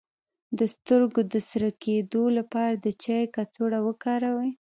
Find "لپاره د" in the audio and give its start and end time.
2.37-2.87